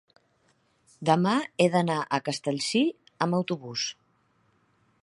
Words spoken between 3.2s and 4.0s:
amb autobús.